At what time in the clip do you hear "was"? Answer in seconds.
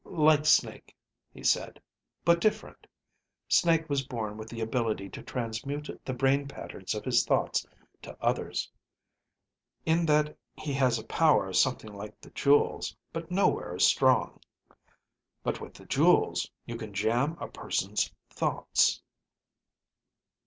3.87-4.01